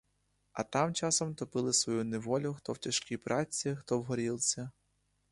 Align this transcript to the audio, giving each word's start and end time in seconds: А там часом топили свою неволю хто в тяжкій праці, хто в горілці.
А 0.51 0.63
там 0.63 0.93
часом 0.93 1.35
топили 1.35 1.71
свою 1.73 2.03
неволю 2.03 2.53
хто 2.53 2.73
в 2.73 2.77
тяжкій 2.79 3.17
праці, 3.17 3.75
хто 3.75 3.99
в 3.99 4.03
горілці. 4.03 4.67